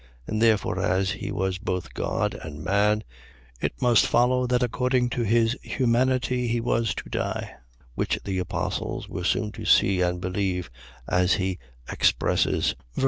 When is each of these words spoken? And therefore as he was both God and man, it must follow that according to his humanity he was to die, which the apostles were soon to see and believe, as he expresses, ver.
And 0.25 0.41
therefore 0.41 0.79
as 0.79 1.11
he 1.11 1.31
was 1.31 1.59
both 1.59 1.93
God 1.93 2.33
and 2.33 2.63
man, 2.63 3.03
it 3.61 3.79
must 3.79 4.07
follow 4.07 4.47
that 4.47 4.63
according 4.63 5.11
to 5.11 5.21
his 5.21 5.55
humanity 5.61 6.47
he 6.47 6.59
was 6.59 6.95
to 6.95 7.07
die, 7.11 7.53
which 7.93 8.19
the 8.23 8.39
apostles 8.39 9.07
were 9.07 9.23
soon 9.23 9.51
to 9.51 9.63
see 9.65 10.01
and 10.01 10.19
believe, 10.19 10.71
as 11.07 11.33
he 11.35 11.59
expresses, 11.87 12.73
ver. 12.95 12.99